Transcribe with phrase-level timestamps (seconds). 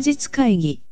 [0.00, 0.82] 日会議。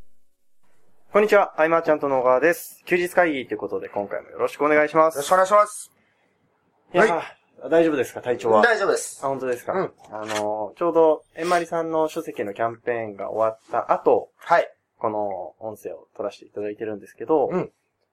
[1.13, 2.83] こんにちは、アイマーちゃんと野川です。
[2.85, 5.17] 休日会議ということで、今回もよろしくお願いします。
[5.17, 5.91] よろしくお願いします。
[6.95, 8.23] いやー大丈夫ですか？
[8.23, 8.63] 体調は？
[8.63, 9.21] 大丈夫です。
[9.25, 14.69] あ、本当ですか、うんあのー、ちょうど、えんまりさんの書籍のキャンペーンが終わった後、はい。
[14.99, 17.71] この音声を取らせていただいてるんですけど、うん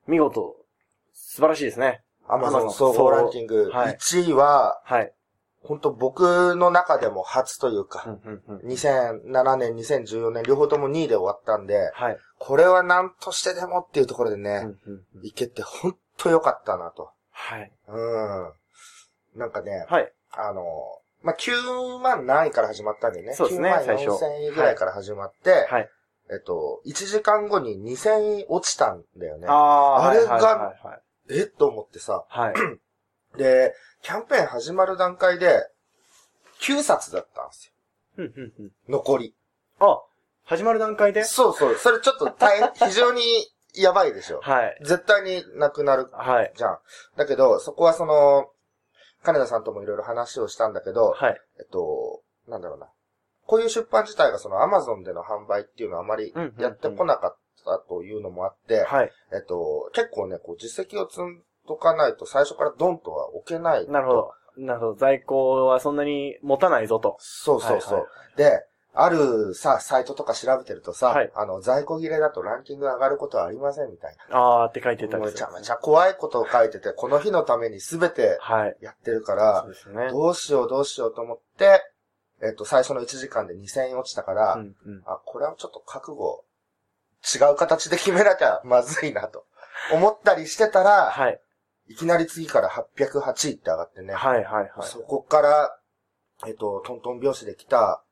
[0.08, 0.56] 見事、
[1.14, 2.02] 素晴らしいですね。
[2.28, 5.14] アマゾ Amazon ン総合ランキングはい1位は、はい。
[5.66, 12.18] 本当僕の中でも初といううか、んうんうん2007年、2014年、両方とも2位で終わったんで、はい。
[12.40, 17.10] これは何としてでもっていうところでね、うんうんうんいけて本当良かったなと。
[17.32, 17.72] はい。
[17.88, 19.40] うん。
[19.40, 20.12] なんかね、はい。
[20.32, 20.64] あの、
[21.22, 23.34] まあ、9万何位から始まったんでね。
[23.34, 25.90] そうですね9万最初4千位ぐらいから始まって、はい。
[26.30, 29.48] えっと、1時間後に2000位落ちたんだよね。
[29.50, 30.50] あー、あれがはいは
[30.84, 32.26] いはいえっと思ってさ。
[32.30, 32.54] はい。
[33.36, 33.44] はい。
[33.44, 35.68] で、キャンペーン始まる段階で、
[36.62, 37.74] 9冊だったんですよ。
[38.18, 39.36] うんうんうん残り。
[39.80, 40.00] あ、
[40.46, 41.24] 始まる段階で？
[41.24, 41.76] そうそう。
[41.76, 43.22] それちょっと大変、 非常に
[43.74, 44.40] やばいでしょ。
[44.42, 44.78] はい。
[44.82, 46.54] 絶対になくなるはい。
[46.56, 46.80] じゃん。
[47.18, 48.50] だけど、そこはその、
[49.24, 51.42] 金田さんともいろいろ話をしたんだけど、はい。
[51.60, 52.88] えっと、なんだろうな。
[53.48, 59.12] こういう出版自体がその Amazon での販売っていうのはあまりやってこなかったというのもあって、はい。
[59.34, 63.88] えっと、結構ね、こう実績を積んどかないと最初からドンとは置けない。
[63.88, 64.34] なるほど。
[64.58, 64.94] なるほど。
[64.96, 67.18] 在庫はそんなに持たないぞと。
[67.20, 68.00] そうそうそう。
[68.00, 75.26] はいで、あるさ、サイトとか調べてるとさ、はいあの、在庫切れだとランキング上がることはありませんみたいあーって書いてたな。
[75.26, 78.78] りめちゃめちゃ怖いことを書いてて、この日のために全てはい。
[78.82, 80.10] やってるかそらう、ですね。
[80.12, 81.82] どうしようどうしようと思って、
[82.42, 86.44] えっと、最初の1時間で2000円落ちたから、うんうんあ、これはちょっと覚悟、
[87.24, 89.46] 違う形で決めなきゃまずいなと
[89.94, 91.40] 思ったりしてたら、はい。
[91.88, 94.14] いきなり次から808位って上がってね。
[94.14, 94.88] はいはいはい。
[94.88, 95.78] そこから、
[96.48, 98.04] えっと、トントン拍子で来た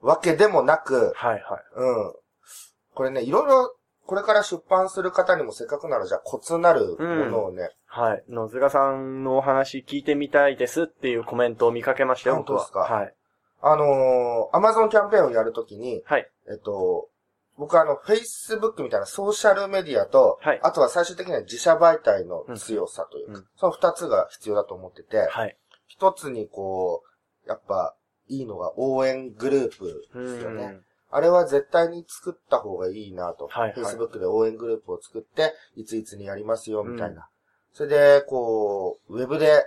[0.00, 1.42] わけでもなく、はいはい。
[1.76, 2.14] うん。
[2.94, 3.74] これね、いろいろ、
[4.06, 8.24] これから出版する方にもせっかくならじゃあコツなるものをね、はい。
[8.28, 12.36] のずがさんのお話聞いてみたいですっていうコメントを見かけましたよ。
[12.36, 12.80] 本当ですか？
[12.80, 13.14] はい。
[13.62, 16.26] あのー、アマゾンキャンペーンをやるときに、はい。
[16.48, 17.09] えっと、
[17.60, 25.56] 僕はあの、Facebook みたいなソーシャルメディアと、はいあとは最終的には自社媒体の強さというか、うんうんその二つが必要だと思ってて、はい。
[25.86, 27.02] 一つにこ
[27.44, 27.94] う、やっぱ、
[28.28, 30.64] いいのが応援グループですよね。
[30.64, 33.48] うんあれは絶対に作った方がいいなと。
[33.48, 37.28] はいはい Facebook で応援グループを作って、いついつにやりますよ、みたいな。
[37.72, 39.64] それで、こう、ウェブで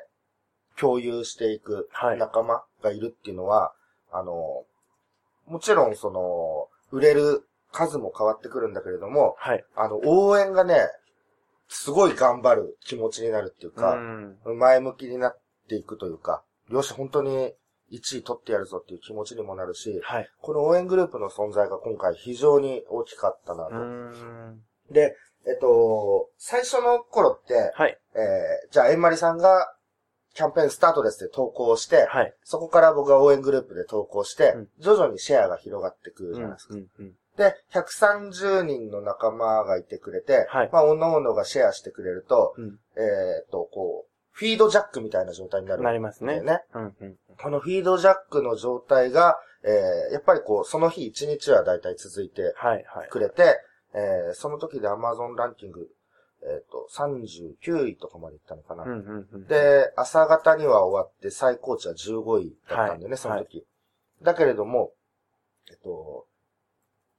[0.80, 3.74] 共有していくはい仲間がいるっていうのは、
[4.10, 4.64] あの、
[5.46, 9.66] もちろんその、売れる数も変わってくるんだけれども、はい。
[9.76, 10.88] あの、応援がね、
[11.68, 14.38] すごい頑張る気持ちになるっていううか、ん。
[14.60, 17.54] 前向きになっていくというか、よし、本当に
[17.92, 20.30] 1位取ってやるぞっていう気持ちにもなるし、はい。
[20.42, 23.76] この応援グループの存在が今回非常に大きかったなうと。
[23.76, 24.62] ん。
[24.92, 27.98] で、えっと、最初の頃って、はい。
[28.16, 29.74] えー、じゃあ、えんまりさんが
[30.36, 32.34] キャンペーンスタートですって投稿して、はい。
[32.44, 36.76] そこから僕が応援グループで投稿して、うん徐々にシェアが広がってくるじゃないですか。
[36.76, 45.84] うんうんで、130人の仲間がいてくれて、はいまあ、おのおのがシェアしてくれると、うんえーっと、こう、フィードジャックみたいな状態になる。
[45.84, 46.42] なりますね。
[46.42, 46.62] ね。
[46.74, 47.16] うんうん。
[47.40, 53.10] このフィードジャックの状態が、えー、やっぱりこう、その日1日はだいたい続いてはいはい。
[53.10, 53.60] くれて、
[53.94, 55.88] えー、その時で Amazon ランキング、
[56.44, 58.84] えっ、と、39位とかまでいったのかな。
[58.84, 59.48] うんうんうん。
[59.48, 63.66] で、朝方には終わって最高値は15位だったんだよね、はいその時。
[64.22, 64.92] だけれども、
[65.70, 66.26] えっと、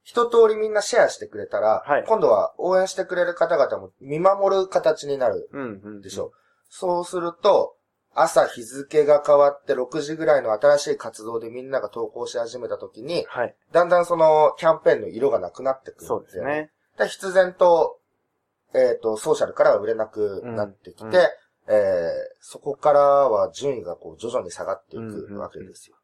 [0.05, 6.01] 一通りみんなシェアしてくれたら、はい今度は応援してくれる方々も見守る形になるうんうん。
[6.01, 6.31] でしょ。
[6.69, 7.75] そうすると、
[8.13, 13.55] 朝日付が変わって6時ぐらいの新しい活動でみんなが投稿し始めた時に、はい。
[13.71, 16.39] だんだんそのキャンペーンの色がなくなってくるんです。
[16.39, 16.71] ね。
[16.99, 17.99] で、必然と、
[18.75, 21.19] えっ、と、ソーシャルからは売れなくなってきて、うんうん
[21.67, 25.95] えーそこからは順位がこう徐々に下がっていくわけですよ。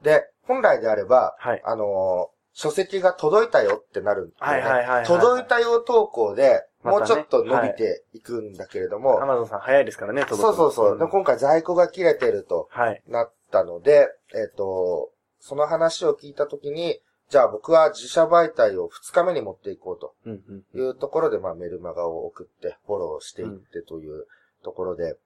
[0.00, 1.62] で、本来であれば、はい。
[1.66, 10.94] あのー書籍が届いたよってなるんだよねはいはいはいはい届いたよ投稿で、もうちょっと伸びていくんだけれども、アマゾンさん早いですからね、届くそうそうそう。
[10.96, 13.02] んで今回在庫が切れてるとはい。
[13.08, 15.10] なったので、えっ、と、
[15.40, 20.90] その話を聞いたときに、じゃあ僕は自社媒体を2日目に持っていこうとうんうんい。
[20.90, 24.26] うところで、まあメルマガを送って、フォローしていってという
[24.62, 25.16] ところで、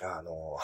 [0.00, 0.58] あの、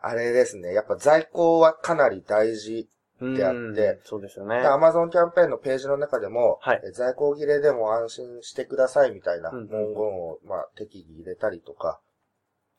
[0.00, 2.88] あれですね、やっぱ在庫はかなり大事。
[3.20, 3.74] であってうん
[4.04, 4.56] そうですよね。
[4.56, 12.00] Amazon キャンペーンのページの中でも、はいえ在庫切れでも安心してくださいみたいなうん文言を、まあ、適宜入れたりとか、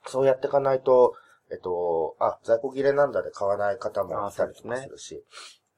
[0.06, 1.14] そうやっていかないと、
[1.52, 5.24] えっと、あ、在庫切れなんだで買わない方もいたりとかするし、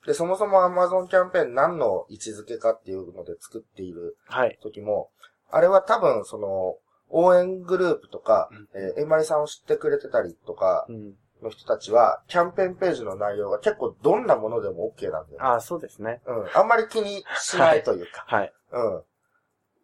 [0.05, 4.57] で、そもそも Amazon キャンペーン何の位置づけかっていうので作っているはい。
[4.61, 5.09] 時も、
[5.49, 6.77] あれは多分その、
[7.09, 11.13] 応援グループとか、うんえー、えんまりさんを知ってくれてたりとかうん。
[11.41, 15.37] の人たちは、キャンペーンページの内容が結構どんなものでも OK なんだよね。
[15.39, 16.21] ああ、そうですね。
[16.25, 16.45] うん。
[16.53, 18.25] あんまり気にしないというか。
[18.27, 18.53] はい。
[18.71, 19.01] うん。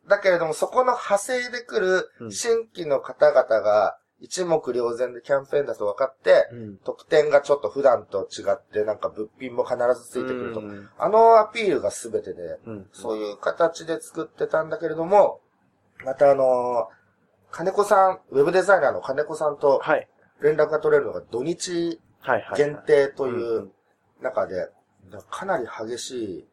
[0.08, 6.78] だけれども、そこの派生で来るうん新規の方々が一目瞭然でキャンペーンだと分かって、うん。
[6.78, 10.60] 特典がちょっと普段と違って、なんか物品も必ずついてくると。
[10.62, 12.90] うんあのアピールが全てで、うん。
[12.94, 15.42] そういう形で作ってたんだけれども、
[16.06, 16.98] またあのー
[17.50, 20.08] 金子さん、ウェブデザイナーの金子さんとはい。
[20.42, 22.00] 連絡が取れるのが土日。
[22.56, 23.72] 限定という
[24.22, 24.70] 中で、
[25.30, 26.48] かなり激しい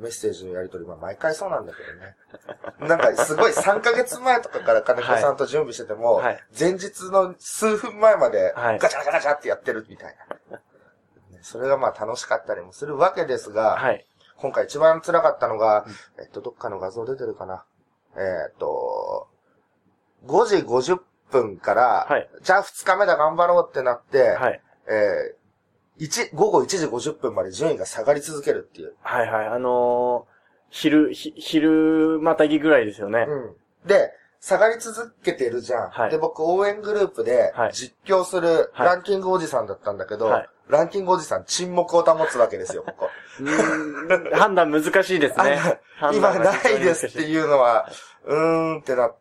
[0.00, 2.16] メッセージのやり取り、まあ毎回そうなんだけどね。
[2.88, 10.16] なんかすごい3ヶ月前とかから金子さんと準備してても、はい前日の数分前まではいガチャガチャガチャってやってるみたい
[10.50, 10.56] な。
[10.56, 10.62] ね
[11.42, 14.06] それがまあ楽しかったりもするわけですが、はい。
[14.36, 15.84] 今回一番辛かったのが、
[16.18, 17.66] えっと、どっかの画像出てるかな。
[18.16, 19.28] えっと、
[20.24, 20.98] 5時50
[21.30, 24.60] 分から、はいじゃあ2日目だ頑張ろうってなって、はい。
[24.88, 28.94] えー、1、午後1時50分まで順位が下がり続けるっていう。
[29.02, 29.30] はい。
[29.30, 29.46] はい。
[29.46, 30.32] あのー、
[30.70, 33.26] 昼、ひ昼またぎぐらいですよね。
[33.28, 33.56] うん。
[33.86, 35.90] で、下がり続けてるじゃん。
[35.90, 43.10] はいで、僕応援グループではい実況するはいランキングおじさんだったんだけど、はいランキングおじさん沈黙を保つわけですよ、ここ。
[44.32, 45.60] 判断難しいですね。
[46.12, 47.22] 今ないですってう。
[47.22, 47.88] いうのは、
[48.24, 49.19] うーんってなって、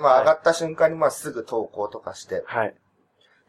[0.00, 2.42] まあはい上がった瞬間にまあすぐ投稿とかして。
[2.46, 2.74] はい。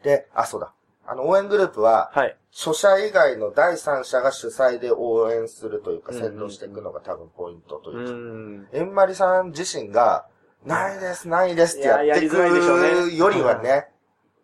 [0.02, 0.72] で、あ、そうだ。
[1.06, 2.36] あの応援グループは、はい。
[2.52, 8.12] 初者以外の第三者が主催で応援するというか、先導していくのが多分ポイントとういうか。
[8.12, 8.68] ーん。
[8.72, 10.26] えんまりさん自身が、
[10.64, 13.88] ないです、ないですってやっていくよりはね、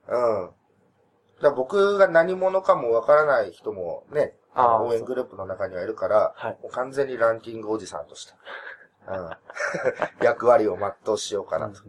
[0.09, 0.51] うん。
[1.43, 6.59] だ僕が何者かもわからない人もね、応援グループの中にはいるから、はい。
[6.63, 8.33] もう完全にランキングおじさんとして、
[9.09, 9.31] うん、
[10.25, 11.83] 役割を全うしようかなと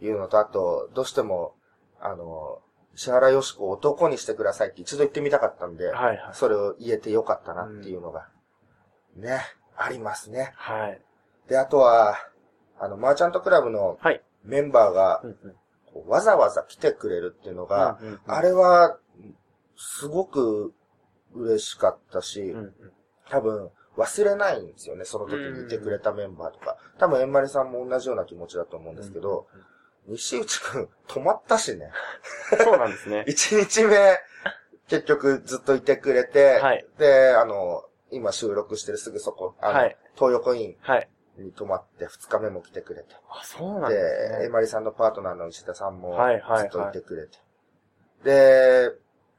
[0.00, 1.54] いうのと、あと、どうしても、
[2.00, 2.62] あの、
[2.94, 6.16] 石原よしこを男にしてくださいって一度言ってみたかったんで、はい。
[6.16, 6.34] はい。
[6.34, 8.28] それを言えてよかったなっていうのが、
[9.16, 9.40] ね、
[9.76, 10.52] ありますね。
[10.56, 11.02] はい。
[11.48, 12.16] で、あとは、
[12.78, 14.22] あの、マーチャントクラブのはい。
[14.42, 15.56] メンバーがうんうん
[15.92, 18.98] こうわざわざ来てくれるっていうのが、うんうんうんあれは、
[19.76, 20.72] すごく
[21.34, 22.72] 嬉しかったし、うんうん
[23.28, 23.70] 多分
[24.00, 26.76] 忘れないんですよね、その時にいてくれたメンバーとか。
[26.98, 29.46] 多分、えんまりさんも同じような気持ちだと思うんですけど、
[30.06, 31.90] 西内くん、泊まったしね。
[32.64, 33.24] そうなんですね。
[33.28, 34.18] 一日目、
[34.88, 36.86] 結局ずっといてくれて、はい。
[36.98, 41.08] で、あの、今収録してるすぐそこ、あの、はい東横インはい。
[41.38, 43.14] に泊まって二日目も来てくれて。
[43.30, 44.48] あ、そうなんですで、えね。
[44.48, 47.38] まりさんのパートナーの石田さんもはいはいはいずっといてくれて。
[48.24, 48.90] で、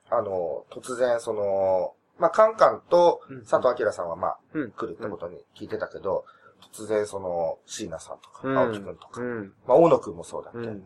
[0.09, 4.71] あの、突然その、まあ、カンカンと佐藤明さんはまあ、うん。
[4.71, 6.25] 来るってことに聞いてたけど、
[6.73, 9.53] 突然その、椎名さんとか、うん青木くんとか、うん。
[9.67, 10.81] まあ、大野くんもそうだったよね。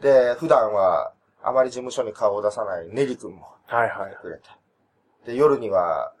[0.00, 1.12] で、普段は、
[1.42, 4.12] あまり事務所に顔を出さないネリくんもはいはい。
[4.12, 4.42] 来てくれて。
[5.26, 6.14] で、夜には、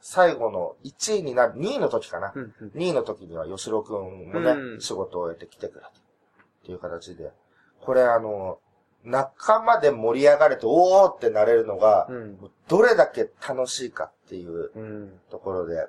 [0.00, 2.32] 最後の1位になる、2位の時かな。
[2.34, 5.86] うんうん2位の時には吉郎くんもね、うん仕事を終えて来てくれて。
[5.86, 7.32] っていう形で。
[7.80, 8.58] これあの、
[9.06, 12.38] 仲間で盛り上がれて、おーってなれるのが、うん。
[12.68, 15.20] どれだけ楽しいかっていううん。
[15.30, 15.86] ところで、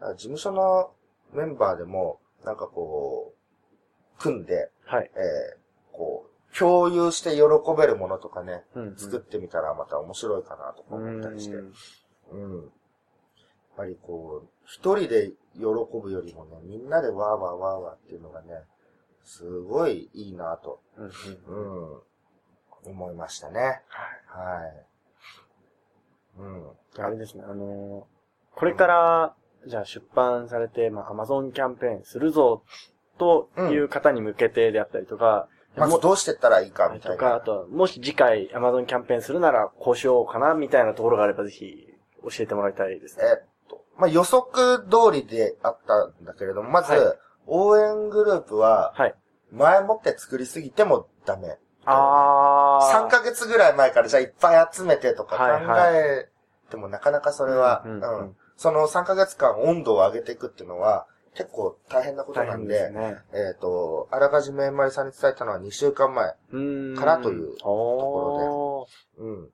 [0.00, 0.90] あ事務所の
[1.32, 5.10] メンバーでも、なんかこう、組んで、はい。
[5.14, 7.42] えー、こう、共有して喜
[7.78, 8.96] べるものとかね、うん。
[8.96, 11.56] 作ってみたらまた面白いかなとか思ったりして。
[11.56, 11.72] うん
[12.30, 12.62] うん。
[12.62, 12.70] やっ
[13.76, 18.48] ぱりこう、一人で喜ぶよりもね、みんなでわーわーわーわーっていうのがね、
[19.24, 21.06] すごいいいなと、うん。
[21.06, 21.10] う
[21.46, 22.00] うん。
[22.88, 23.80] ん、思いましたね。
[24.26, 24.66] は
[26.38, 26.40] い。
[26.40, 26.70] うん。
[26.98, 28.18] あれですね、あのー
[28.58, 29.34] これから、
[29.68, 32.64] じゃあ出版されて、まあ、アマゾンキャンペーンするぞ、
[33.18, 37.16] という方に向けてであったりとか、まずどうしてったらいいかみたいな。
[37.16, 41.86] とか、あと、もし次回アマゾンキャンペーンするなら、こうしようかな、みたいなところがあれば、ぜひ、
[42.24, 43.24] 教えてもらいたいですね。
[43.24, 47.18] えっと、まあ、予測通りであったんだけれども、まず、はい
[47.48, 49.14] 応援グループは、はい。
[49.52, 51.56] 前もって作りすぎてもダメ。
[51.86, 52.67] あー。
[52.80, 55.94] 3ヶ月ぐらい前からじゃあいっぱい集めてとか考はいはい。
[55.94, 56.28] え
[56.70, 58.02] てもなかなかそれは、ううんん。
[58.02, 58.36] うん。
[58.56, 63.16] その3ヶ月間温度を上げていくっていうのは結構大変なことなんで、ですね。
[63.32, 66.34] えっ、と、あらかじめまりさんに伝えたのは2週間前。
[66.96, 69.50] からというとこうん。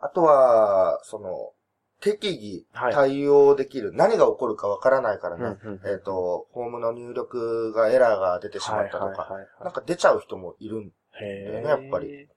[0.00, 1.52] あとは、その、
[2.00, 2.92] 適宜はい。
[2.92, 5.60] 対応できる、何が起こるかわからないからね、ろで。
[5.62, 5.80] うんうん。
[5.88, 9.48] えっ、と、ホームの入力がエラーが出てしまったとか、はいはいはい。
[9.62, 12.28] なんか出ちゃう人もいるんへだよねやっぱり。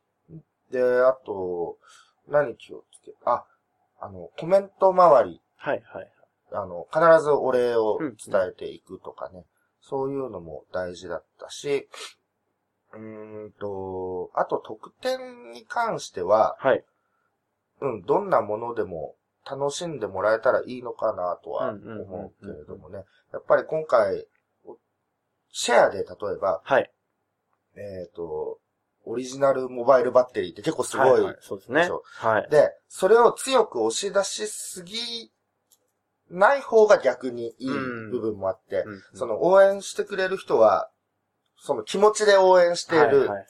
[0.71, 1.77] で、あと、
[2.27, 3.45] 何気をつけ、あ、
[3.99, 6.11] あの、コメント周り、はいはい。
[6.51, 8.15] あの、必ずお礼を伝
[8.49, 9.45] えていくとかね、
[9.81, 11.87] そういうのも大事だったし、
[12.93, 16.83] うーんと、あと特典に関しては、はい。
[17.81, 19.15] うん、どんなものでも
[19.49, 23.03] 楽しんでもらえたらいいのかなとはうんうんうんうん思うけれどもね。
[23.33, 24.25] やっぱり今回、
[25.51, 26.91] シェアで例えば、はい。
[27.75, 28.59] えっ、と、
[29.05, 31.21] オリジナルモバイルバッテリーって結構すごい。
[31.21, 31.89] ははそうですね。
[32.17, 32.49] はい。
[32.49, 35.31] で、それを強く押し出しすぎ
[36.29, 40.89] ない方が逆にいいうん部分もあって、うんうんその応援してくれる人は、
[41.57, 43.47] その気持ちで応援しているはいはいはい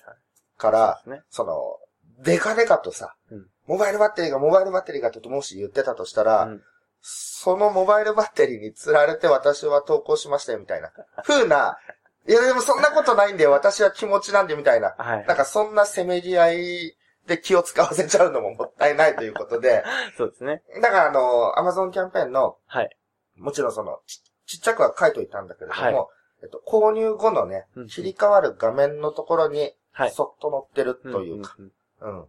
[0.57, 1.77] から、その、
[2.23, 6.61] デカデカとさ、うんモバイルバッテリーがモバイルバッテリーがともし言ってたとしたら、うん
[7.07, 10.91] そのモバイルバッテリーに釣られて私は投稿しましたよみたいな。
[11.23, 11.77] 風な、
[12.27, 14.95] いやでもそんなことないんで私は気持ちなんでみたいな。
[14.97, 15.25] はい。
[15.27, 19.83] なんかそんなせめぎ合いで気を使わせちゃうのももったいないということで、
[20.17, 20.63] そうですね。
[20.81, 22.97] だからあの、アマゾンキャンペーンの、はい。
[23.35, 26.07] もちろんその、ちちっちゃくは書いといたんだけれども、はい
[26.43, 30.11] えっと、購入後のねうん、切り替わる画面のところに、はい。
[30.11, 32.27] そっと載ってるというか、んんんうん。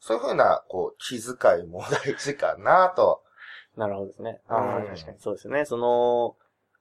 [0.00, 3.22] そういうふうな、こう、気遣いも大事かなと。
[3.76, 4.40] なるほどですね。
[4.48, 5.64] ああ、うん確かにそうですね。
[5.64, 6.36] その、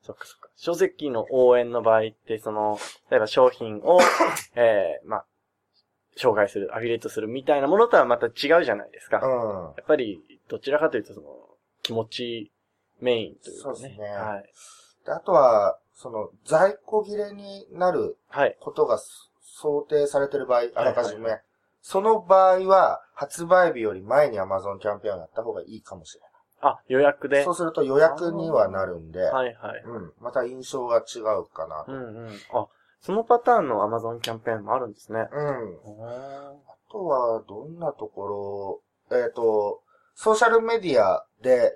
[0.08, 0.50] そっかそっか。
[0.56, 2.80] 書籍の応援の場合って、その、
[3.12, 4.00] 例えば商品を、
[4.56, 5.26] えー、まあ、
[6.16, 8.32] 紹介する、アフィリエイトするみたいなものとはまた違う
[8.64, 9.20] じゃないですか。
[9.22, 9.30] う
[9.74, 9.76] ん。
[9.76, 11.28] やっぱり、どちらかというと、その、
[11.84, 12.52] 気持ち
[13.00, 13.76] メインというかね。
[13.76, 14.50] そうですねはい。
[15.06, 18.56] であとは、その、在庫切れになるはい。
[18.62, 21.42] ことがす想定されてる場合、あらかじめ、はいはい
[21.90, 26.22] その場合は、発売日より前に Amazon キャンペーンをやった方がいいかもしれ
[26.62, 27.30] あ、予約。
[27.30, 27.44] で。
[27.44, 29.84] そうすると予約にはなるんで、はいはい。
[29.86, 30.14] うん。
[30.20, 31.92] また印象が違うかなと。
[31.92, 32.30] うんうん。
[32.54, 32.68] あ、
[33.02, 35.28] そのパターンの Amazon キャンペーンもあるんですね。
[35.32, 36.00] うん。
[36.00, 39.82] はあとは、どんなところ、えっ、と、
[40.16, 41.76] ソーシャルメディアで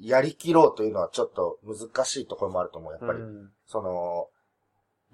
[0.00, 0.08] い。
[0.08, 2.92] やりきろうというのはちょっと難しいところもあると思う。
[2.92, 4.28] やっぱり、うんその、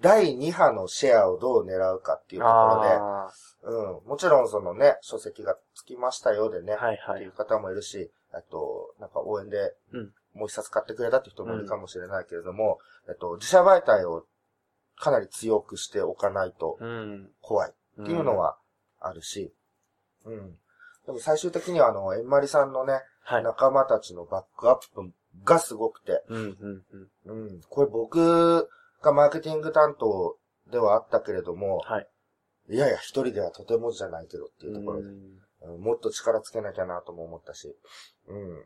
[0.00, 3.30] 第2波のシェアをどう狙うかっていうところで、あ
[3.62, 4.08] うん。
[4.08, 7.32] もちろんそのね、書籍がつきましたよでね、あ、はいはいっていう。
[7.32, 14.24] 方もいるし、あと、なんか応援でうん、もう一冊買ってくれたって人もいるかもしれないけれども、えっと、自社媒体を
[14.96, 17.30] かなり強くしておかないとうん。
[17.40, 18.58] 怖いっていうのは
[19.00, 19.52] あるし、
[20.24, 20.56] うん。
[21.06, 23.42] でも最終的にはあの、えんまりさんのね、はい。
[23.42, 25.12] 仲間たちのバックアップ
[25.44, 26.82] がすごくて、うん、うん、
[27.26, 27.46] うん。
[27.48, 27.60] うん。
[27.68, 28.68] これ僕
[29.02, 30.36] がマーケティング担当
[30.70, 32.08] ではあったけれども、はい。
[32.68, 37.74] いやいや一人ではとてもじゃないけどっていうところで、うんうんもっと力つけなきゃなとも思ったし、
[38.28, 38.64] うん。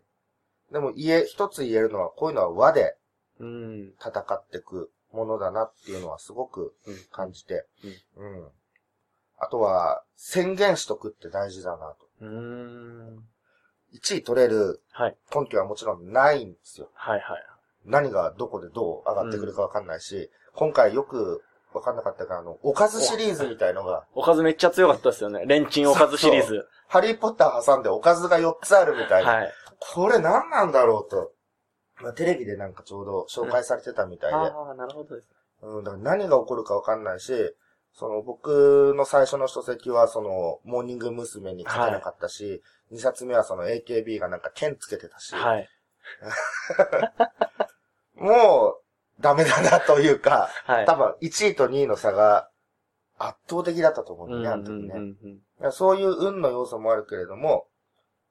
[0.72, 2.96] でも言え、一つ言えるのは、こういうのは輪で
[3.40, 3.94] うん。
[4.00, 7.66] 戦っていくものだなっていうのはすごくうん感じて、
[8.16, 8.48] うん。
[9.38, 12.08] あとは、宣言しとくって大事だなと。
[12.20, 13.24] うーん。
[13.94, 15.16] 1位取れるはい。
[15.34, 16.90] 根拠はもちろんないんですよ。
[16.94, 17.42] はいはい。
[17.84, 21.42] 何がどこでどう上がってくるかわかんないし、今回よく
[21.74, 25.44] わかんなかったから、あの、おかずシリーズみたいのが、おかずめっちゃ強かったですよね。
[25.46, 26.66] レンチンおかずシリーズ。
[26.88, 29.30] ハリーポッター挟んでおかずが4つあるみたいな。
[29.32, 29.52] はい。
[29.78, 31.32] これ何なんだろうと。
[32.00, 34.36] まあ、テレビでなんかちょうど紹介されてたみたいで。
[34.36, 35.28] ああ、なるほどです。
[35.62, 37.32] うん、だから何が起こるかわかんないし、
[37.92, 41.54] その僕の最初の書籍はその、モーニング娘。
[41.54, 45.68] に書けなかったし、二冊目はその AKB がなんか剣つけてたし、はい。
[48.16, 48.83] もう、
[49.20, 50.86] ダメだなというか、はい。
[50.86, 52.48] 多分1位と2位の差が
[53.18, 55.70] 圧倒的だったと思うんだよね、あの時ね。
[55.72, 57.68] そういう運の要素もあるけれども、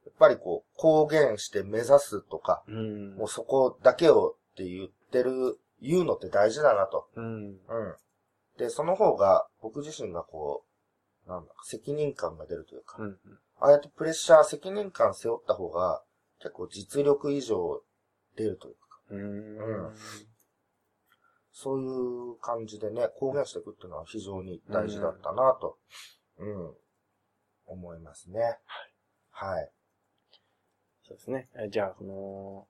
[0.05, 2.75] やっぱりこう、公言して目指すとか、うん。
[2.75, 7.07] うんもうそこだけをって言ってる、言うのって大事だなと。
[7.15, 7.45] うん。
[7.45, 7.57] うん。
[8.57, 10.65] で、その方が僕自身がこ
[11.25, 13.17] う、なんだか責任感が出るというか、うん。
[13.59, 16.03] ああやってプレッシャー、責任感背負った方が、
[16.39, 17.81] 結構実力以上
[18.35, 18.79] 出るというか、
[19.11, 19.57] うん。
[19.57, 19.95] うん
[21.53, 25.77] そういう感じでね、公言していくっていうのは非常に大事だったなと、
[26.39, 26.73] うん、
[27.67, 28.57] 思いますね。
[29.29, 29.69] はい。
[31.07, 31.49] そうですね。
[31.55, 32.67] えじゃあ、この、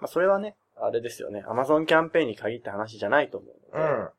[0.00, 1.42] まあ、それはね、あれですよね。
[1.46, 3.90] Amazon キャンペーンに限った話じゃないと思うので。
[3.90, 4.10] うん。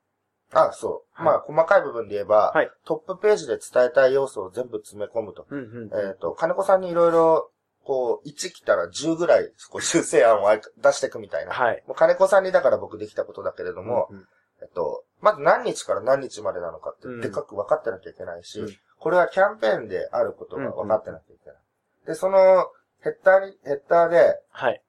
[0.54, 1.14] あ、そう。
[1.14, 5.46] はいまあ、細かい部分で言えば、はいトップページで伝えたい要素を全部詰め込むと。
[5.50, 5.60] うん。
[5.60, 6.08] うん。
[6.10, 7.51] えっ、と、金子さんにいろいろ、
[7.86, 10.48] こう、1来たら10ぐらい、こう修正案を
[10.78, 11.54] 出していくみたいな。
[11.54, 11.84] はい。
[11.88, 14.28] もう金子さんにだから僕できたことだけれども、うんうん
[14.62, 18.70] えっと、まず何日から何日までなのかってうんでかく分かってなきゃいけないし、うん
[19.02, 21.58] これはキャンペーンであることが分かってなきゃいけない。
[22.06, 22.68] で、その、
[23.00, 24.80] ヘッダーに、ヘッダーで、はい。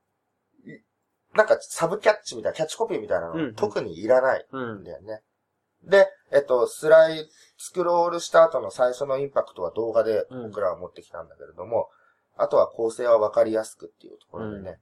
[1.34, 4.84] なんかサブキャッチみたいな、キャッチコピーみたいなの、うんうん特にいらないうんん。
[4.84, 5.22] だよね。
[5.84, 11.88] で、えっと、スライ、スクロールした後の最初のインパクトは動画でうん僕らは持ってきたんだけれども、
[12.36, 14.78] あとは構成はわかりやすくっていうところでね。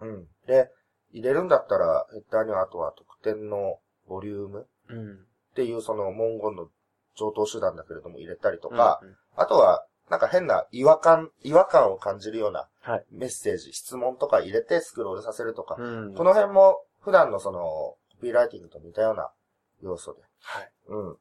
[0.00, 0.26] うん。
[0.46, 0.70] で、
[1.12, 5.14] 入れるんだったら、ヘッダーにはあとは得点のボリュームうん。
[5.14, 5.18] っ
[5.54, 6.68] ていうその文言の
[7.16, 13.04] 上等手段だけれども入れたりとか、うんうんあとは、なんか変な違和感、違和感を感じるようなはい。
[13.12, 16.14] メッセージ、質問とか入れてスクロールさせるとか、うん。
[16.14, 19.30] この辺も普段のその、コピーライティングと似たような
[19.80, 20.22] 要素で。
[20.40, 20.72] はい。
[20.88, 21.16] うん。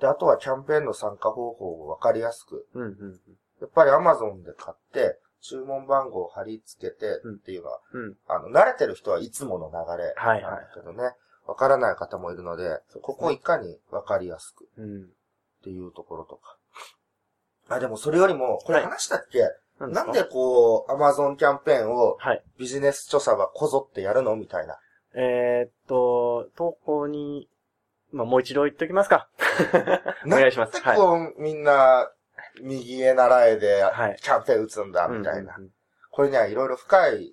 [0.00, 2.68] で、あとはキャンペーンの参加方法をわかりやすく。
[2.74, 3.20] うん、うん、
[3.60, 8.16] やっぱり Amazon で買って、注文番号を貼り付けてっていうのは、うん。
[8.26, 11.14] あの、慣れてる人はいつもの流れはいなんだけどね。
[11.46, 15.02] わからない方もいるので、ここをいかにわかりやすくうん。
[15.04, 15.06] っ
[15.62, 16.58] ていうところとか。
[17.68, 19.40] あ、でもそれよりも、これはい話したっけ、
[19.78, 22.42] ななんでこう、Amazon キャンペーンをはい。
[22.58, 24.34] ビジネス著者はこぞってやるの？
[24.36, 24.78] みたいな。
[25.14, 27.48] えーっと、投稿に、
[28.12, 29.28] まあ、もう一度言っときますか。
[30.26, 30.72] お願いします。
[30.72, 32.10] でこう、みんな、
[32.62, 35.56] 右へ習えではい、キャンペーン打つんだ、うんみたいな。
[35.58, 35.70] うん
[36.10, 37.32] これにはいろいろ深い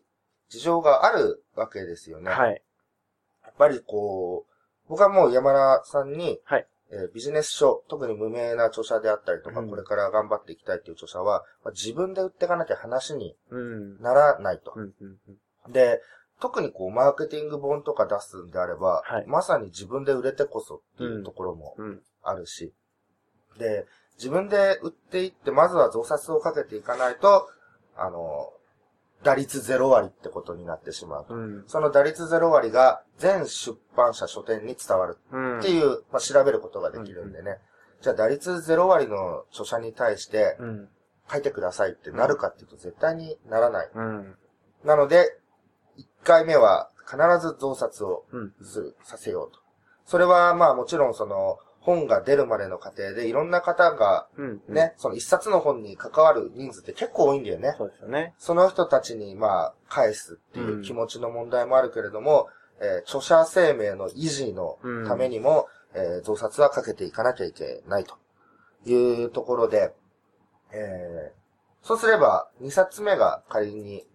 [0.49, 2.29] 事情があるわけですよね。
[2.29, 2.61] はい。
[3.43, 4.53] やっぱりこう、
[4.89, 14.01] 僕はもう山田さんに、はいえービジネス書、特に無名な著者であったりとか、うんこれから頑張っていきたいっていう著者は、まあ自分で売っていかなきゃ話にうん。
[14.01, 14.79] ならないとう。
[14.79, 15.17] ん、うん、
[15.65, 15.71] うん。
[15.71, 15.99] で、
[16.39, 22.01] 特にこう、マーケティング本とか出すんであれば、はいまさに自分で売れてこそっていうところもうん。
[22.21, 22.71] あるし、
[23.57, 27.49] で、自分で売っていって、まずは増刷をかけていかないと、
[27.97, 28.51] あの、
[29.23, 31.33] 打率0割ってことになってしまうと。
[31.33, 31.63] うん。
[31.67, 35.59] その打率0割が全出版社書店に伝わるうん。
[35.59, 37.57] っていう、まあ、調べることができるんでね。
[38.01, 40.89] じゃあ打率0割の著者に対してうん。
[41.31, 43.89] 書いてくださいってなるかっていうと絶対にならない。
[43.95, 44.35] うん。
[44.83, 45.39] なので、
[45.97, 48.53] 1回目は必ず増刷をうん。
[48.63, 49.59] する、させようと。
[50.05, 54.61] それはまあもちろんその本が出るまでの過程でいろんな方がうん。
[54.67, 57.75] ね、その一冊の本に関わる人数って結構多いんだよね。
[57.77, 58.33] そうですよね。
[58.39, 62.47] その人たちにまあ返すっていう気持ちの問題もあるけれども、
[62.81, 68.15] えー著者生命の維持のためにも、えー増刷はかけていかなきゃいけないと
[68.85, 69.93] いうところで、
[70.71, 71.45] えー
[71.87, 74.07] そうすれば2冊目が仮に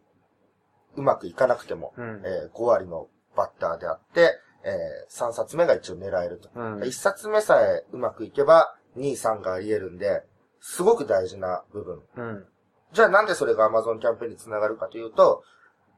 [0.96, 2.22] うまくいかなくても、うん。
[2.24, 3.06] えー5割の
[3.36, 4.32] バッターであって、
[4.64, 6.50] え3冊目が一応狙えると。
[6.54, 6.80] うん。
[6.80, 10.22] 1冊目さえうまくいけば2、3があり得るんで、
[10.60, 12.00] すごく大事な部分。
[12.16, 12.44] うん。
[12.92, 15.42] じゃあなんでそれが Amazon キャンペーンにつながるかというと、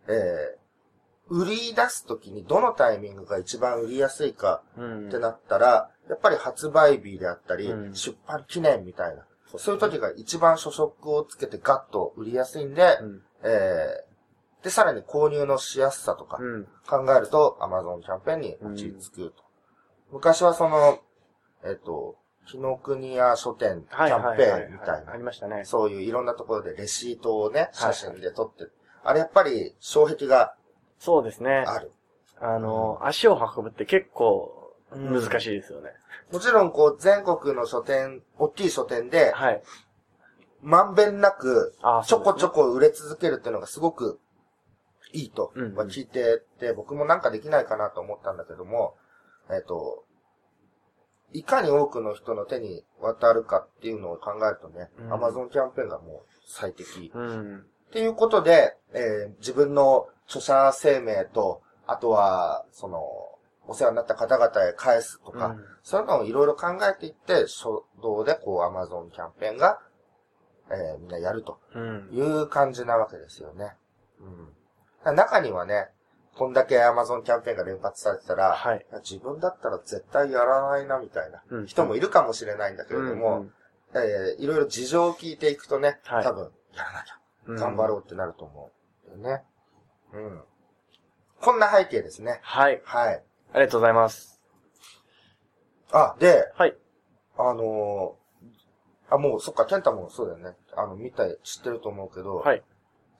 [0.09, 5.09] えー、売り出すときにどのタイミングが一番売りやすいかうん。
[5.09, 9.25] ってなったら、やっぱり発売日であったり、うん出版記念みたいな、
[9.57, 13.23] そういう時が一番初速をつけてガッと売りやすいんで、うん。
[13.45, 14.12] えー、
[14.63, 16.65] で、さらに購入のしやすさとかうん。
[16.89, 19.45] 考えると Amazon キャンペーンに落ち着くと。
[20.13, 21.01] 昔はその、
[21.65, 24.13] えっ、と、紀ノ国屋書店キはい。
[24.13, 25.65] ャンペーンみたいなあり、ましたね。
[25.65, 28.71] そういういろんなところでレシートをね、写真で撮って、
[29.05, 30.55] あれやっぱり障壁が
[30.99, 31.65] そうですね。
[31.67, 31.93] ある。
[32.41, 35.91] あの、足を運ぶって結構うん難しいですよね。
[36.33, 39.63] もちろんこう全国の書店、大きい書店で、はい。
[40.61, 42.63] まんべんなくあちょこちょこ。
[42.67, 44.21] こ売れ続けるっていうのがすごく
[45.13, 48.97] いいと、うんうんまあ聞いてて、僕もなんかできないかなと思ったんだけども、
[49.51, 50.05] えっ、と、
[51.33, 57.11] いかに多くの人の手に渡るかっていうのを考えるとね、うん Amazon キャンペーンがもう最適。
[57.15, 57.59] うん。
[57.59, 63.01] っていうことで、えー自分の著者生命と、あとは、その、
[63.67, 67.65] お世話になった方々へ返すとか、うんそういうのをいろいろ考えていって、初
[68.03, 69.81] 動でこう Amazon キャンペーンが、
[70.71, 72.09] えーみんなやるとうん。
[72.13, 73.73] いう感じなわけですよね。
[74.21, 74.49] うん。
[75.11, 75.89] 中にはね、
[76.37, 78.87] こんだけ Amazon キャンペーンが連発されてたら、はい。
[78.93, 83.47] や自分だったら絶対やらないなみたいなうん人もいるかもしれないんだけれども、
[83.95, 87.19] えーいろいろ事情を聞いていくとね、はい多分、やらなきゃ。
[87.47, 88.71] うん頑張ろうってなると思
[89.17, 89.43] うね。
[90.13, 90.43] うん。
[91.41, 92.39] こんな背景ですね。
[92.43, 92.81] はい。
[92.85, 93.23] はい。
[93.53, 94.41] ありがとうございます。
[95.91, 96.77] あ、で、はい。
[97.37, 100.57] あのーあ、もう、そっか、ケンタもそうだよね。
[100.75, 102.63] あの、見た、知ってると思うけど、はい。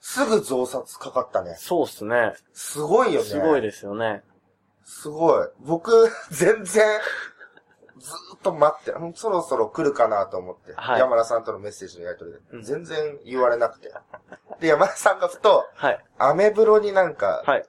[0.05, 1.55] すぐ増刷かかったね。
[1.57, 2.33] そうっすね。
[2.51, 3.25] すごいよね。
[3.25, 4.21] すごいですよね。
[4.83, 5.47] すごい。
[5.61, 6.99] 僕、 全然、
[7.97, 13.93] ずーっと待って、うんそろそろ来るかなと思って、はい山田さんとのメッセージのやりとりで、うん全然言われなくて。
[14.59, 16.05] で、山田さんがふと、はい。
[16.17, 17.65] アメブロになんか、はい。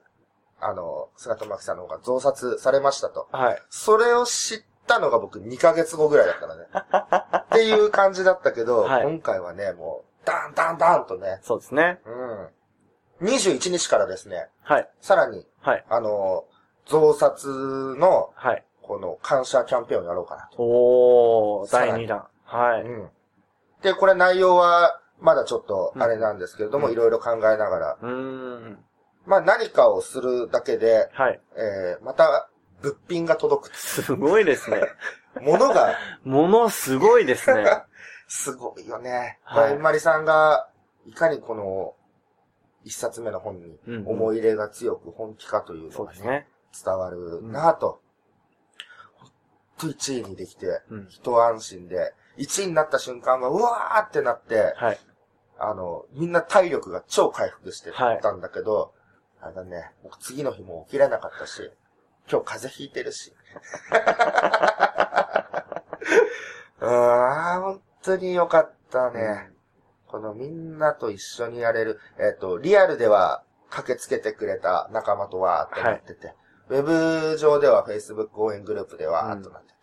[0.59, 3.29] あの、菅智明さんの方が増刷されましたと。
[3.31, 3.63] はい。
[3.69, 6.67] それを知ったのが僕2ヶ月後ぐらいだったらね。
[7.45, 11.99] っていう感じだったけど、はい今回はね、もう、ダンダンダンとね、そうですね。
[12.05, 13.27] うん。
[13.27, 14.89] 21日からですね、はい。
[15.01, 15.85] さらに、はい。
[15.89, 16.45] あの、
[16.85, 18.63] 増刷の、はい。
[18.81, 20.61] この感謝キャンペーンをやろうかなと。
[20.61, 22.27] おー、さらに第2弾。
[22.43, 22.81] はい。
[22.83, 23.09] うん。
[23.81, 28.77] で、これ内容は、まだちょっとあれなんですけれども、うんいろいろ考えながら、うーん。
[29.25, 31.39] まあ何かをするだけで、はい。
[31.55, 32.49] えー、また
[32.81, 33.75] 物品が届く。
[33.75, 34.81] すごいですね。
[35.41, 37.65] ものが ものすごいですね。
[38.27, 39.39] すごいよね。
[39.43, 40.69] はいまりさんが、
[41.05, 41.95] いかにこの、
[42.83, 46.47] 一冊目の本にうんうん思い入れが強く本気かというのがね、そうですね。
[46.85, 47.99] 伝わるなぁと。
[49.15, 51.07] ほんと1位にできて、うん。
[51.09, 54.99] 一安心で、1位になった瞬間がうわーってなって、はい。
[55.57, 58.93] あの、みんな体力が超回復してはいたんだけど、
[59.41, 61.71] あれだね、僕次の日も起きれなかったし、
[62.29, 63.33] 今日風邪ひいてるし。
[66.81, 69.49] うーん、本当に良かったね。
[70.07, 76.33] このみんなと一緒にやれる、えっ、と、リアルでは駆けつけてくれた仲間とわーってなってて、
[76.69, 79.75] ウェブ上では Facebook 応援グループでわーっとなってて、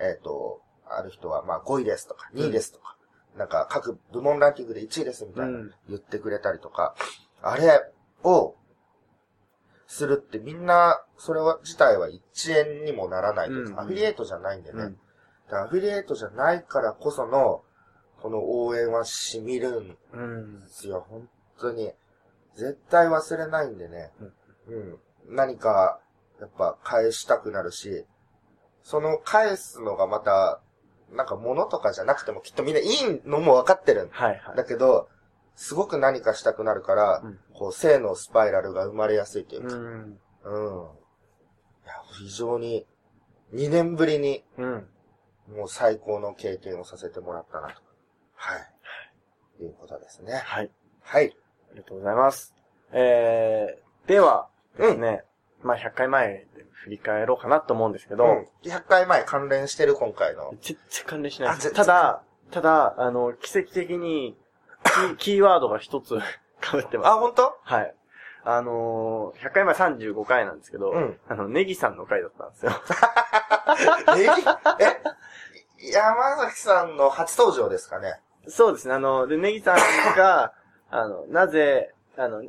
[0.00, 2.96] えっ、と、ある人はまあ5位ですとか2位ですとか、
[3.36, 5.74] なんか各部門ランキングで1位ですみたいなうん。
[5.88, 6.94] 言ってくれたりとか、
[7.42, 7.80] あれ
[8.24, 8.56] を
[9.86, 14.92] するってみんな、それは自体は1円にもならないとか、うんアフィリエイトじゃないんでね。
[15.56, 17.62] アフィリエイトじゃないからこその、
[18.22, 20.68] この応援は染みるんうんで。
[20.68, 21.92] すよ、本当に。
[22.56, 24.10] 絶対忘れないんでね。
[24.68, 24.98] うん。
[25.28, 26.00] 何か、
[26.40, 28.04] やっぱ返したくなるし、
[28.82, 30.60] その返すのがまた、
[31.12, 32.88] なんか物とかじゃなくてもきっとみんないい
[33.24, 34.56] のも分かってるんはいはい。
[34.56, 35.08] だけど、
[35.56, 39.82] すごく何かしたくなるから、うんこう、性のスパイラルが生まれやすいというか、うん。
[39.82, 40.08] うん。
[40.08, 40.18] い
[41.86, 42.86] や、非常に、
[43.52, 44.88] 2年ぶりに、うん。
[45.56, 47.74] もう最高の経験をさせてもらったなと。
[48.34, 49.64] はい。
[49.64, 50.34] いうことですね。
[50.44, 50.70] はい。
[51.02, 51.36] はい。
[51.70, 52.54] ありがとうございます。
[52.92, 54.86] えー、では、うん。
[54.88, 55.24] ですね、
[55.62, 58.46] まあ100回前で振り返ろうかなと思うんですけど、うん。
[58.62, 60.54] 100回前関連してる今回の。
[60.62, 61.72] 全然関連しないです。
[61.72, 64.36] ただ、ただ、あの、奇跡的に、
[64.84, 66.18] キー キーワードが一つ
[66.62, 67.08] 被ってます。
[67.08, 67.58] あ、本当？
[67.62, 67.94] はい。
[68.42, 72.72] あのー、100回前35回なんですけど、うんあの、ネギさんの回だったんですよ。
[74.80, 75.19] ええ？
[75.82, 78.20] 山崎さんの初登場ですかね。
[78.48, 79.76] そうですね、あの、で、ネギさん
[80.16, 80.52] が、
[80.90, 82.42] あの、なぜ、あの、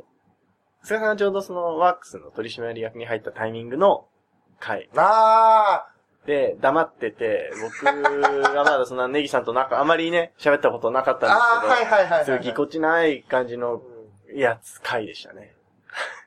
[0.82, 4.08] 菅さんがちょうどそのワークスの取締役に入ったタイミングの
[4.58, 5.86] 回あ
[6.26, 12.24] で黙ってて、僕がまだそんなネギさんとなんかあまりね、喋ったことなかっー、たんあー、はいですけど、はいはいはい。
[12.24, 15.54] すごいぎこちない感じのうんやつ、回でしたね。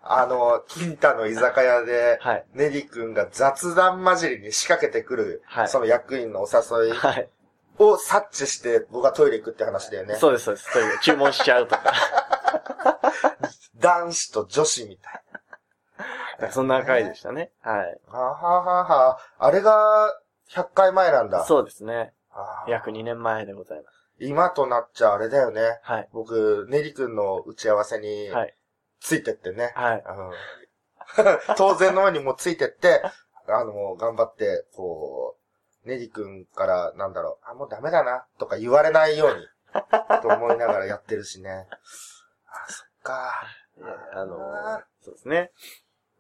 [0.08, 2.46] あの、金太の居酒屋で、はい。
[2.54, 7.30] ネリ君が雑談混じりに仕掛けてくる、はいその役員のお誘いはい。
[7.80, 10.16] を察知して、僕がトイレ行くって話だよね。
[10.16, 10.72] そうです、そうです。
[10.72, 11.94] そういう注文しちゃうとか。
[13.78, 17.52] 男子と女子みたいそんな回でしたね。
[17.62, 18.00] はい。
[18.12, 18.20] な。
[18.20, 20.14] ははははあれが、
[20.52, 21.44] 100回前なんだ。
[21.46, 22.14] そうですね。
[22.68, 23.96] 約2年前でございます。
[24.20, 25.80] 今となっちゃあれだよね。
[25.82, 26.10] はい。
[26.12, 28.56] 僕、ネリ君の打ち合わせに、はい。
[29.06, 29.72] ついてってね。
[29.76, 29.96] はい。
[29.98, 30.32] うん
[31.56, 33.02] 当然のようにもうついてって、
[33.48, 35.38] あの、頑張って、こ
[35.86, 39.48] う、ネリ君から、なんだろう、あ、もうダメだな、とか言われないように、
[40.24, 41.68] と思いながらやってるしね。
[42.48, 43.32] あ、そっか。
[44.14, 45.52] あの、そうですね。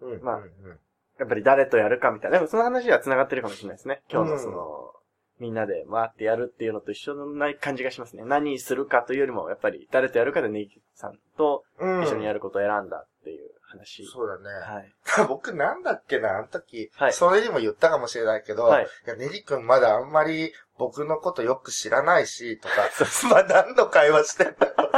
[0.01, 0.21] うん。
[0.21, 0.79] まあうんうん
[1.17, 2.39] やっぱり誰とやるかみたいな。
[2.39, 4.03] でもその話は繋がってるかもしれないですね。
[4.09, 4.93] 今日のその、
[5.39, 8.23] みんなで回ってやるっていうのと一緒な感じがしますね。
[8.25, 12.03] 何するかというよりも、やっぱり誰とやるかでネギさんとうん。
[12.03, 14.05] 一緒にやることを選んだっていう話。
[14.05, 14.43] そうだね。
[14.65, 14.93] はい。
[15.27, 18.85] 僕なんだっけな、あの時、はいそれにも言ったかもしれないけど、はい。
[18.85, 22.75] いや、ネリ君まだあんまり僕のことよく知らないし、とか、
[23.29, 24.91] まあ何の会話してんだろう。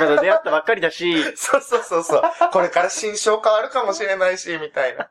[0.00, 2.22] まだ出会ったばっかりだし、そうそうそうそう。
[2.52, 5.08] これから心象変わるかもしれないし、みたいな。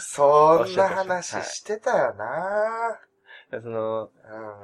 [0.00, 3.00] そんな話してたよな
[3.62, 4.10] その、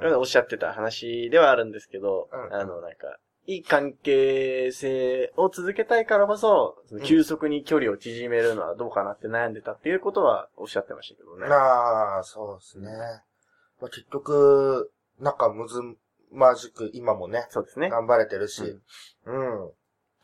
[0.03, 11.49] うんおっしゃってた話ではあるんですけど、うんあの、なんか、いい関係性を続けたいからこそ、その急速に距離を縮めるのはどうかなって悩んでたっていうことはおっしゃってましたけどね。
[11.49, 12.91] まあ、そうですね。
[13.81, 15.81] まあ、結局、仲むず
[16.33, 17.89] まじく今もね、そうですね。
[17.89, 19.71] 頑張れてるし、うん。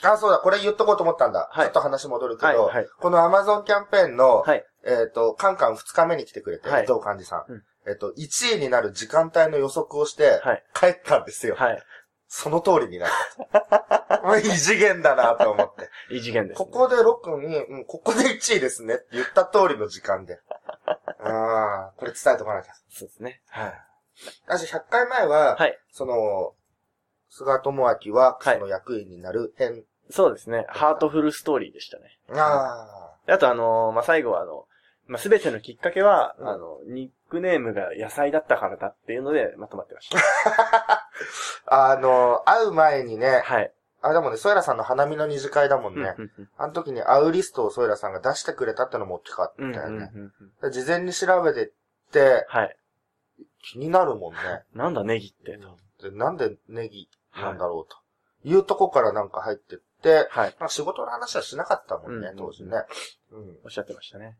[0.02, 1.48] あ、そうだ、これ言っとこうと思ったんだ。
[1.52, 4.64] はいちょっと話戻るけど、はいはいこの Amazon キャンペーンの、はい。
[4.84, 7.52] えっ、と、カンカン2日目に来てくれて、はい伊藤幹事さん。
[7.52, 10.64] うんえっ、と、1位になる時間帯の予測をして、はい。
[10.72, 11.56] 帰ったんですよ。
[11.56, 11.82] はい。
[12.28, 13.10] その通りになっ
[13.50, 14.38] た。
[14.38, 15.90] 異次元だなと思って。
[16.10, 20.40] 異次元です、ここでロックに、うん、ここで1位ですねって言った通りの時間で。
[21.20, 22.72] ああ、これ伝えとかなきゃ。
[22.88, 23.42] そうですね。
[23.48, 23.72] はい。
[24.46, 25.78] 私100回前は、はい。
[25.90, 26.54] その、
[27.28, 27.72] 菅智
[28.06, 29.84] 明は、その役員になる編。
[30.10, 30.66] そうですね。
[30.68, 32.18] ハートフルストーリーでしたね。
[32.30, 34.66] あであとあのーまあ、最後はあの、
[35.06, 40.18] まあ、すべてのきっかけは、うんあの、ニックネームが野菜だったからだっていうのでまとまってました。
[41.66, 41.92] あ。
[41.92, 43.72] あの、会う前にね、はい。
[44.02, 46.14] あ、でもね、ソエラさんの花見の二次会だもんね。
[46.18, 50.10] うんうんあの時に会うリストをソエラさんが出してくれたってのも大きかったうんよね。
[50.14, 51.70] うんうんうんで事前に調べてっ
[52.10, 52.76] て、はい。
[53.62, 54.38] 気になるもんね。
[54.74, 56.10] なんだネギってと。
[56.10, 57.96] でなんでネギなんだろうと。
[58.44, 59.84] いうとこからなんか入ってって、
[60.30, 60.50] はい。
[60.50, 62.70] なんか仕事の話はしなかったもんね、うん当時ね。
[63.30, 63.58] うん。
[63.64, 64.36] おっしゃってましたね。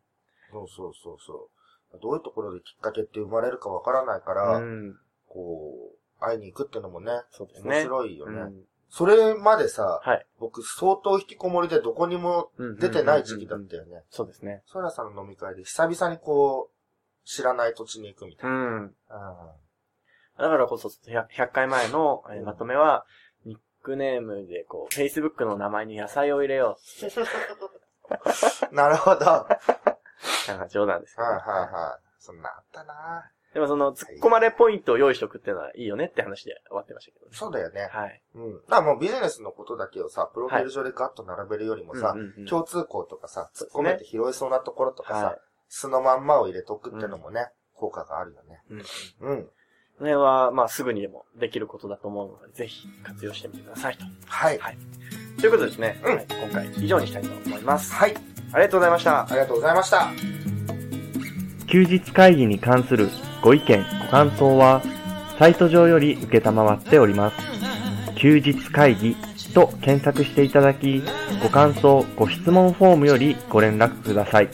[0.51, 1.51] そうそうそうそ
[1.95, 2.01] う。
[2.01, 4.97] どういうところできっかけって生まれるかわからないから、うん。
[5.29, 7.77] こう、会いに行くってのもね、そうですね。
[7.77, 8.41] 面白いよね。
[8.41, 8.63] うん
[8.95, 10.27] それまでさ、はい。
[10.39, 14.03] 僕相当引きこもりでどこにも出てない時期だったよね。
[14.11, 14.63] そうですね。
[14.67, 18.55] ソラさんの飲み会で久々にこう、知らない土地に行くみたいな。
[18.55, 18.83] うん。
[18.83, 18.91] うん
[20.39, 23.07] だからこそ、100 100回前の、えーまとめは、
[23.83, 26.79] クネームで、こう、Facebook の名前に野菜を入れよ
[28.73, 29.25] なるほど。
[29.25, 29.47] は
[30.47, 30.49] う。
[30.49, 32.03] なんか冗談ですいけど、はいはい。
[32.19, 37.33] そんなあったなでもその、突っ込まれポイントを用意しとくっていうのはいいよねって話で終わってましたけどね。
[37.35, 37.89] そうだよね。
[37.93, 38.23] はい。
[38.35, 38.55] うん。
[38.63, 45.39] だからもうビジネスのことだけをさ、プロフィール上でガッと並べるよりもさ、うんうんうん共通項とかさ、突っ込めて拾えそうなところとかさ、はい
[45.75, 48.61] 素のまんまを入れとくってのもね、効果があるよね。
[48.69, 48.81] うん。
[48.81, 48.87] こ
[49.21, 49.51] うん。
[50.03, 54.05] の辺は、まあ、すぐにでもできることだと思うので、ぜひ活用してみてくださいと。
[54.27, 54.59] はい。
[54.59, 54.79] はい
[55.39, 57.93] ということでですね、うんはい今回以上にしたいと思います。
[57.93, 58.15] はい。
[58.53, 59.27] ありがとうございましたあ。
[59.31, 60.11] りがとうございました。
[61.67, 63.09] 休日会議に関する
[63.43, 64.83] ご意見、ご感想は、
[65.39, 67.37] サイト上より受けたまわっております。
[68.17, 69.17] 休日会議
[69.55, 71.03] と検索していただき、
[71.43, 74.49] ご感想、ご質問フォームよりご連絡ください。